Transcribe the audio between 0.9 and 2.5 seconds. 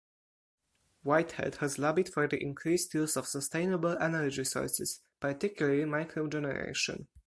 Whitehead has lobbied for the